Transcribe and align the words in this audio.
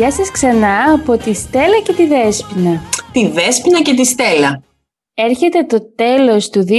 Γεια 0.00 0.10
σας 0.10 0.30
ξανά 0.30 0.92
από 0.92 1.16
τη 1.16 1.32
Στέλλα 1.32 1.80
και 1.84 1.92
τη 1.92 2.06
Δέσποινα. 2.06 2.80
Τη 3.12 3.26
Δέσποινα 3.28 3.82
και 3.82 3.94
τη 3.94 4.04
Στέλλα. 4.04 4.62
Έρχεται 5.14 5.64
το 5.64 5.94
τέλος 5.94 6.50
του 6.50 6.64
2020, 6.64 6.74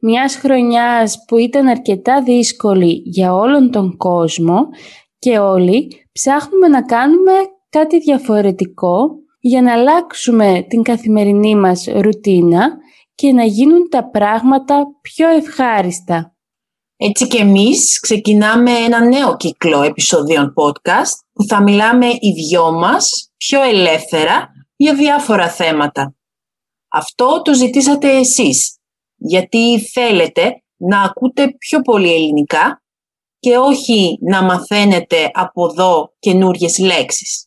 μιας 0.00 0.36
χρονιάς 0.36 1.24
που 1.26 1.36
ήταν 1.36 1.66
αρκετά 1.66 2.22
δύσκολη 2.22 3.02
για 3.04 3.34
όλον 3.34 3.70
τον 3.70 3.96
κόσμο 3.96 4.68
και 5.18 5.38
όλοι 5.38 6.06
ψάχνουμε 6.12 6.68
να 6.68 6.82
κάνουμε 6.82 7.32
κάτι 7.70 7.98
διαφορετικό 7.98 9.10
για 9.40 9.62
να 9.62 9.72
αλλάξουμε 9.72 10.66
την 10.68 10.82
καθημερινή 10.82 11.54
μας 11.54 11.86
ρουτίνα 11.94 12.76
και 13.14 13.32
να 13.32 13.44
γίνουν 13.44 13.88
τα 13.88 14.10
πράγματα 14.10 14.86
πιο 15.00 15.28
ευχάριστα. 15.28 16.34
Έτσι 17.02 17.26
και 17.26 17.38
εμείς 17.38 18.00
ξεκινάμε 18.00 18.70
ένα 18.70 19.04
νέο 19.04 19.36
κύκλο 19.36 19.82
επεισοδίων 19.82 20.54
podcast 20.56 21.12
που 21.32 21.44
θα 21.44 21.62
μιλάμε 21.62 22.06
οι 22.06 22.32
δυο 22.32 22.72
μας 22.72 23.30
πιο 23.36 23.62
ελεύθερα 23.62 24.48
για 24.76 24.94
διάφορα 24.94 25.50
θέματα. 25.50 26.14
Αυτό 26.88 27.42
το 27.42 27.54
ζητήσατε 27.54 28.16
εσείς, 28.16 28.78
γιατί 29.16 29.80
θέλετε 29.80 30.62
να 30.76 31.02
ακούτε 31.02 31.54
πιο 31.58 31.80
πολύ 31.80 32.14
ελληνικά 32.14 32.82
και 33.38 33.56
όχι 33.56 34.18
να 34.20 34.42
μαθαίνετε 34.42 35.30
από 35.32 35.66
εδώ 35.70 36.14
καινούριε 36.18 36.68
λέξεις. 36.78 37.46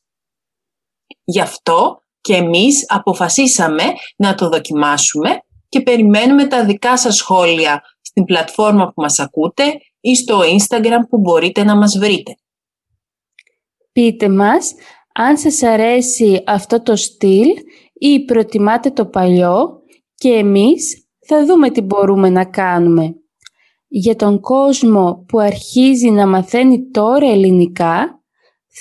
Γι' 1.23 1.41
αυτό 1.41 2.01
και 2.21 2.35
εμείς 2.35 2.85
αποφασίσαμε 2.87 3.83
να 4.15 4.35
το 4.35 4.49
δοκιμάσουμε 4.49 5.43
και 5.69 5.81
περιμένουμε 5.81 6.47
τα 6.47 6.65
δικά 6.65 6.97
σας 6.97 7.15
σχόλια 7.15 7.81
στην 8.13 8.25
πλατφόρμα 8.25 8.85
που 8.85 9.01
μας 9.01 9.19
ακούτε 9.19 9.63
ή 9.99 10.15
στο 10.15 10.39
Instagram 10.39 11.07
που 11.09 11.17
μπορείτε 11.17 11.63
να 11.63 11.75
μας 11.75 11.97
βρείτε. 11.97 12.35
Πείτε 13.91 14.29
μας 14.29 14.73
αν 15.13 15.37
σας 15.37 15.63
αρέσει 15.63 16.43
αυτό 16.45 16.81
το 16.81 16.95
στυλ 16.95 17.47
ή 17.93 18.25
προτιμάτε 18.25 18.91
το 18.91 19.05
παλιό 19.05 19.81
και 20.15 20.29
εμείς 20.29 21.07
θα 21.27 21.45
δούμε 21.45 21.69
τι 21.69 21.81
μπορούμε 21.81 22.29
να 22.29 22.45
κάνουμε. 22.45 23.15
Για 23.87 24.15
τον 24.15 24.39
κόσμο 24.39 25.25
που 25.27 25.39
αρχίζει 25.39 26.09
να 26.09 26.27
μαθαίνει 26.27 26.89
τώρα 26.89 27.27
ελληνικά, 27.31 28.23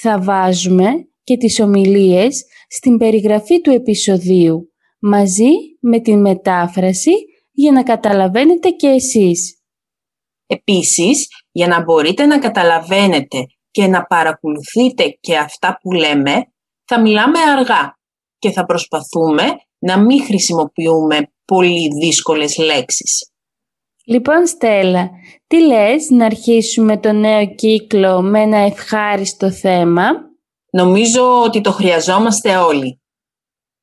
θα 0.02 0.20
βάζουμε 0.20 0.90
και 1.24 1.36
τις 1.36 1.60
ομιλίες 1.60 2.44
στην 2.68 2.96
περιγραφή 2.96 3.60
του 3.60 3.70
επεισοδίου, 3.70 4.72
μαζί 5.00 5.50
με 5.80 6.00
την 6.00 6.20
μετάφραση 6.20 7.12
για 7.52 7.72
να 7.72 7.82
καταλαβαίνετε 7.82 8.68
και 8.68 8.86
εσείς. 8.88 9.60
Επίσης, 10.46 11.28
για 11.50 11.66
να 11.66 11.82
μπορείτε 11.82 12.26
να 12.26 12.38
καταλαβαίνετε 12.38 13.46
και 13.70 13.86
να 13.86 14.04
παρακολουθείτε 14.04 15.08
και 15.20 15.36
αυτά 15.36 15.78
που 15.80 15.92
λέμε, 15.92 16.52
θα 16.84 17.00
μιλάμε 17.00 17.38
αργά 17.38 17.98
και 18.38 18.50
θα 18.50 18.64
προσπαθούμε 18.64 19.44
να 19.78 19.98
μην 19.98 20.24
χρησιμοποιούμε 20.24 21.32
πολύ 21.44 21.88
δύσκολες 22.00 22.58
λέξεις. 22.58 23.30
Λοιπόν 24.04 24.46
Στέλλα, 24.46 25.10
τι 25.46 25.60
λες 25.66 26.10
να 26.10 26.24
αρχίσουμε 26.24 26.98
το 26.98 27.12
νέο 27.12 27.54
κύκλο 27.54 28.22
με 28.22 28.40
ένα 28.40 28.58
ευχάριστο 28.58 29.50
θέμα; 29.50 30.30
Νομίζω 30.72 31.42
ότι 31.42 31.60
το 31.60 31.72
χρειαζόμαστε 31.72 32.56
όλοι. 32.56 33.00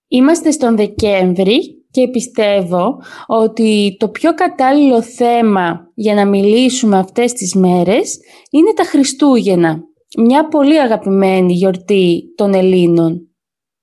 Είμαστε 0.08 0.52
στον 0.52 0.76
Δεκέμβρη 0.76 1.79
και 1.92 2.08
πιστεύω 2.08 3.02
ότι 3.28 3.96
το 4.00 4.10
πιο 4.10 4.34
κατάλληλο 4.34 5.02
θέμα 5.02 5.92
για 5.94 6.14
να 6.14 6.26
μιλήσουμε 6.26 6.98
αυτές 6.98 7.34
τις 7.34 7.56
μέρες 7.56 8.20
είναι 8.50 8.74
τα 8.74 8.84
Χριστούγεννα. 8.84 9.84
Μια 10.18 10.48
πολύ 10.48 10.80
αγαπημένη 10.80 11.54
γιορτή 11.54 12.34
των 12.36 12.54
Ελλήνων. 12.54 13.30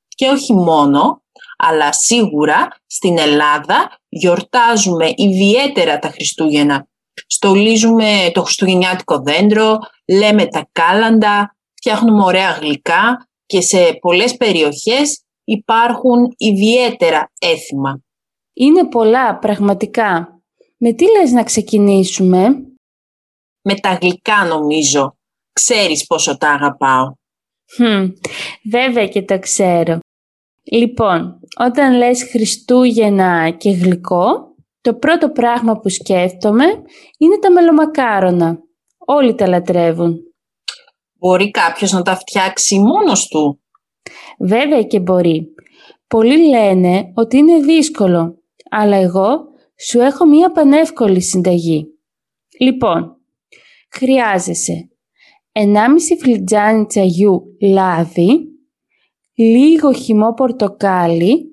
Και 0.09 0.29
όχι 0.29 0.53
μόνο, 0.53 1.23
αλλά 1.57 1.93
σίγουρα 1.93 2.69
στην 2.87 3.19
Ελλάδα 3.19 3.99
γιορτάζουμε 4.09 5.13
ιδιαίτερα 5.17 5.99
τα 5.99 6.09
Χριστούγεννα. 6.09 6.89
Στολίζουμε 7.27 8.31
το 8.35 8.43
χριστουγεννιάτικο 8.43 9.19
δέντρο, 9.19 9.79
λέμε 10.09 10.47
τα 10.47 10.69
κάλαντα, 10.73 11.57
φτιάχνουμε 11.75 12.25
ωραία 12.25 12.51
γλυκά 12.51 13.29
και 13.47 13.61
σε 13.61 13.99
πολλές 14.01 14.37
περιοχές 14.37 15.26
υπάρχουν 15.47 16.35
ιδιαίτερα 16.37 17.33
έθιμα. 17.39 18.01
Είναι 18.53 18.89
πολλά 18.89 19.39
πραγματικά. 19.39 20.41
Με 20.77 20.93
τι 20.93 21.05
λες 21.11 21.31
να 21.33 21.43
ξεκινήσουμε; 21.43 22.49
Με 23.63 23.75
τα 23.75 23.99
γλυκά 24.01 24.45
νομίζω. 24.45 25.17
Ξέρεις 25.53 26.07
πόσο 26.07 26.37
τα 26.37 26.51
αγαπάω. 26.51 27.13
Hm, 27.79 28.13
βέβαια 28.71 29.09
και 29.09 29.23
το 29.23 29.39
ξέρω. 29.39 29.99
Λοιπόν, 30.73 31.41
όταν 31.59 31.97
λες 31.97 32.23
Χριστούγεννα 32.31 33.51
και 33.51 33.71
γλυκό, 33.71 34.55
το 34.81 34.95
πρώτο 34.95 35.31
πράγμα 35.31 35.79
που 35.81 35.89
σκέφτομαι 35.89 36.65
είναι 37.19 37.39
τα 37.41 37.53
μελομακάρονα. 37.53 38.59
Όλοι 38.99 39.35
τα 39.35 39.49
λατρεύουν. 39.49 40.17
Μπορεί 41.19 41.51
κάποιος 41.51 41.93
να 41.93 42.03
τα 42.03 42.17
φτιάξει 42.17 42.79
μόνος 42.79 43.27
του. 43.27 43.61
Βέβαια 44.39 44.83
και 44.83 45.01
μπορεί. 45.01 45.55
Πολλοί 46.07 46.49
λένε 46.49 47.13
ότι 47.15 47.37
είναι 47.37 47.59
δύσκολο, 47.59 48.43
αλλά 48.71 48.97
εγώ 48.97 49.49
σου 49.79 50.01
έχω 50.01 50.27
μία 50.27 50.53
πανεύκολη 50.53 51.21
συνταγή. 51.23 51.87
Λοιπόν, 52.59 53.17
χρειάζεσαι 53.91 54.91
1,5 55.53 55.63
φλιτζάνι 56.21 56.87
τσαγιού 56.87 57.43
λάδι, 57.61 58.49
λίγο 59.35 59.93
χυμό 59.93 60.33
πορτοκάλι, 60.35 61.47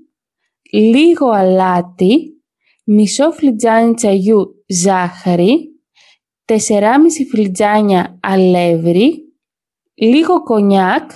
λίγο 0.71 1.29
αλάτι, 1.29 2.43
μισό 2.83 3.31
φλιτζάνι 3.31 3.93
τσαγιού 3.93 4.63
ζάχαρη, 4.67 5.73
4,5 6.45 6.55
φλιτζάνια 7.31 8.19
αλεύρι, 8.21 9.33
λίγο 9.93 10.43
κονιάκ, 10.43 11.11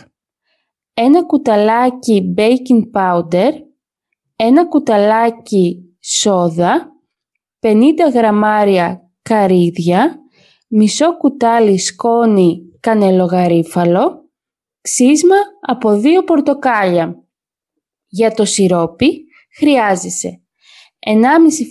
ένα 1.00 1.26
κουταλάκι 1.26 2.34
baking 2.38 2.92
powder, 2.94 3.52
ένα 4.36 4.68
κουταλάκι 4.68 5.96
σόδα, 6.00 6.92
50 7.60 7.74
γραμμάρια 8.14 9.12
καρύδια, 9.22 10.20
μισό 10.68 11.18
κουτάλι 11.18 11.78
σκόνη 11.78 12.62
κανελογαρίφαλο, 12.80 14.30
ξύσμα 14.82 15.36
από 15.62 15.98
δύο 15.98 16.24
πορτοκάλια. 16.24 17.24
Για 18.08 18.32
το 18.32 18.46
σιρόπι 18.46 19.24
χρειάζεσαι 19.58 20.42
1,5 21.06 21.14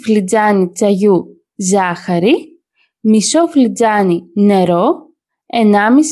φλιτζάνι 0.03 0.71
τσαγιού 0.71 1.25
ζάχαρη, 1.57 2.61
μισό 3.01 3.47
φλιτζάνι 3.47 4.23
νερό, 4.35 5.11
1,5 5.47 5.67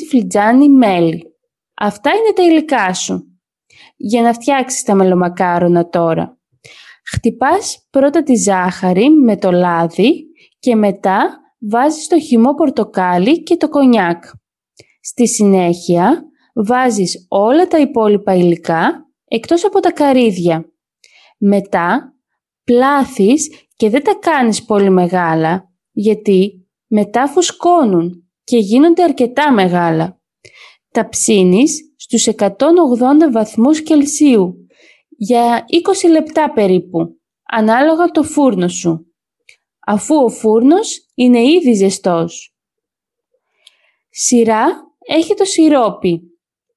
φλιτζάνι 0.08 0.68
μέλι. 0.68 1.33
Αυτά 1.74 2.10
είναι 2.10 2.32
τα 2.34 2.42
υλικά 2.42 2.94
σου. 2.94 3.38
Για 3.96 4.22
να 4.22 4.32
φτιάξεις 4.32 4.82
τα 4.82 4.94
μελομακάρονα 4.94 5.88
τώρα. 5.88 6.38
Χτυπάς 7.12 7.86
πρώτα 7.90 8.22
τη 8.22 8.34
ζάχαρη 8.34 9.10
με 9.10 9.36
το 9.36 9.50
λάδι 9.50 10.26
και 10.58 10.74
μετά 10.74 11.40
βάζεις 11.58 12.06
το 12.06 12.20
χυμό 12.20 12.54
πορτοκάλι 12.54 13.42
και 13.42 13.56
το 13.56 13.68
κονιάκ. 13.68 14.24
Στη 15.00 15.28
συνέχεια 15.28 16.24
βάζεις 16.54 17.26
όλα 17.28 17.66
τα 17.66 17.78
υπόλοιπα 17.78 18.34
υλικά 18.34 19.08
εκτός 19.24 19.64
από 19.64 19.80
τα 19.80 19.92
καρύδια. 19.92 20.72
Μετά 21.38 22.14
πλάθεις 22.64 23.68
και 23.76 23.90
δεν 23.90 24.04
τα 24.04 24.14
κάνεις 24.20 24.64
πολύ 24.64 24.90
μεγάλα 24.90 25.72
γιατί 25.90 26.68
μετά 26.86 27.26
φουσκώνουν 27.26 28.30
και 28.44 28.56
γίνονται 28.56 29.02
αρκετά 29.02 29.52
μεγάλα. 29.52 30.20
Τα 30.94 31.08
ψήνεις 31.08 31.94
στους 31.96 32.26
180 32.26 32.52
βαθμούς 33.32 33.82
Κελσίου 33.82 34.66
για 35.08 35.64
20 36.04 36.10
λεπτά 36.10 36.52
περίπου, 36.52 37.20
ανάλογα 37.42 38.06
το 38.06 38.22
φούρνο 38.22 38.68
σου, 38.68 39.06
αφού 39.86 40.14
ο 40.14 40.28
φούρνος 40.28 41.06
είναι 41.14 41.42
ήδη 41.42 41.72
ζεστός. 41.72 42.54
Σειρά 44.10 44.66
έχει 44.98 45.34
το 45.34 45.44
σιρόπι. 45.44 46.20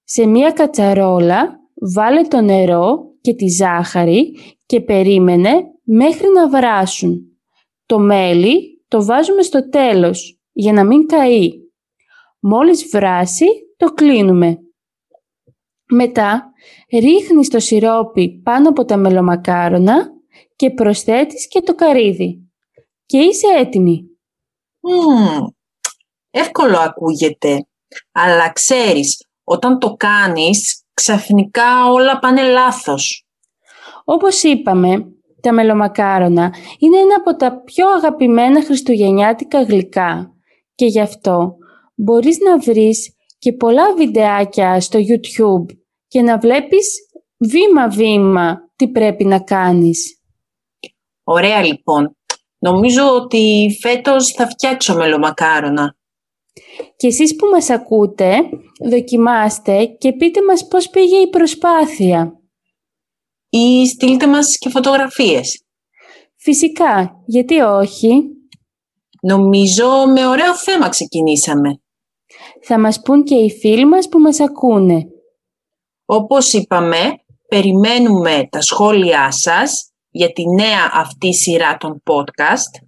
Σε 0.03 0.25
μία 0.25 0.51
κατσαρόλα 0.51 1.59
βάλε 1.93 2.21
το 2.21 2.41
νερό 2.41 3.13
και 3.21 3.33
τη 3.33 3.47
ζάχαρη 3.47 4.35
και 4.65 4.81
περίμενε 4.81 5.53
μέχρι 5.83 6.27
να 6.27 6.49
βράσουν. 6.49 7.37
Το 7.85 7.99
μέλι 7.99 8.83
το 8.87 9.05
βάζουμε 9.05 9.41
στο 9.41 9.69
τέλος 9.69 10.39
για 10.51 10.73
να 10.73 10.85
μην 10.85 11.05
καεί. 11.05 11.51
Μόλις 12.39 12.89
βράσει 12.91 13.45
το 13.77 13.93
κλείνουμε. 13.93 14.59
Μετά 15.89 16.51
ρίχνεις 16.91 17.49
το 17.49 17.59
σιρόπι 17.59 18.41
πάνω 18.43 18.69
από 18.69 18.85
τα 18.85 18.97
μελομακάρονα 18.97 20.11
και 20.55 20.71
προσθέτεις 20.71 21.47
και 21.47 21.61
το 21.61 21.75
καρύδι. 21.75 22.51
Και 23.05 23.17
είσαι 23.17 23.47
έτοιμη. 23.57 24.03
Mm, 24.81 25.47
εύκολο 26.29 26.77
ακούγεται, 26.77 27.67
αλλά 28.11 28.51
ξέρεις 28.51 29.25
όταν 29.43 29.79
το 29.79 29.93
κάνεις, 29.93 30.83
ξαφνικά 30.93 31.89
όλα 31.91 32.19
πάνε 32.19 32.43
λάθος. 32.43 33.25
Όπως 34.03 34.43
είπαμε, 34.43 35.11
τα 35.41 35.53
μελομακάρονα 35.53 36.53
είναι 36.79 36.97
ένα 36.97 37.15
από 37.15 37.35
τα 37.35 37.61
πιο 37.61 37.89
αγαπημένα 37.89 38.63
χριστουγεννιάτικα 38.63 39.63
γλυκά 39.63 40.31
και 40.75 40.85
γι' 40.85 40.99
αυτό 40.99 41.55
μπορείς 41.95 42.37
να 42.39 42.57
βρεις 42.57 43.16
και 43.37 43.53
πολλά 43.53 43.93
βιντεάκια 43.93 44.81
στο 44.81 44.99
YouTube 44.99 45.75
και 46.07 46.21
να 46.21 46.37
βλέπεις 46.37 46.87
βήμα-βήμα 47.37 48.71
τι 48.75 48.87
πρέπει 48.87 49.25
να 49.25 49.39
κάνεις. 49.39 50.21
Ωραία 51.23 51.63
λοιπόν. 51.63 52.17
Νομίζω 52.59 53.15
ότι 53.15 53.77
φέτος 53.81 54.31
θα 54.31 54.47
φτιάξω 54.47 54.95
μελομακάρονα. 54.95 55.95
Και 56.95 57.07
εσείς 57.07 57.35
που 57.35 57.47
μας 57.47 57.69
ακούτε, 57.69 58.49
δοκιμάστε 58.89 59.85
και 59.85 60.13
πείτε 60.13 60.43
μας 60.43 60.67
πώς 60.67 60.89
πήγε 60.89 61.17
η 61.17 61.29
προσπάθεια. 61.29 62.39
Ή 63.49 63.87
στείλτε 63.87 64.27
μας 64.27 64.57
και 64.57 64.69
φωτογραφίες. 64.69 65.61
Φυσικά, 66.35 67.23
γιατί 67.25 67.59
όχι; 67.59 68.37
Νομίζω 69.21 69.87
με 70.13 70.27
ωραίο 70.27 70.55
θέμα 70.55 70.89
ξεκινήσαμε. 70.89 71.81
Θα 72.61 72.79
μας 72.79 73.01
πούν 73.01 73.23
και 73.23 73.35
οι 73.35 73.51
φίλοι 73.51 73.85
μας 73.85 74.09
που 74.09 74.19
μας 74.19 74.39
ακούνε. 74.39 75.07
Όπως 76.05 76.53
είπαμε, 76.53 76.97
περιμένουμε 77.47 78.47
τα 78.51 78.61
σχόλιά 78.61 79.31
σας 79.31 79.91
για 80.09 80.31
τη 80.33 80.43
νέα 80.49 80.91
αυτή 80.93 81.33
σειρά 81.33 81.77
των 81.77 82.03
podcast 82.03 82.87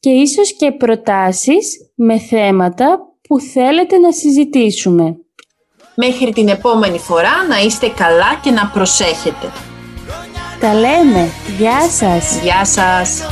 και 0.00 0.10
ίσως 0.10 0.56
και 0.56 0.72
προτάσεις 0.72 1.92
με 1.94 2.18
θέματα 2.18 2.98
που 3.28 3.40
θέλετε 3.40 3.98
να 3.98 4.12
συζητήσουμε. 4.12 5.16
Μέχρι 5.94 6.32
την 6.32 6.48
επόμενη 6.48 6.98
φορά 6.98 7.46
να 7.48 7.58
είστε 7.60 7.88
καλά 7.88 8.40
και 8.42 8.50
να 8.50 8.66
προσέχετε. 8.66 9.52
Τα 10.60 10.74
λέμε. 10.74 11.28
Γεια 11.58 11.88
σας. 11.88 12.40
Γεια 12.42 12.64
σας. 12.64 13.22